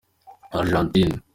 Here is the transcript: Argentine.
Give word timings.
Argentine. 0.59 1.21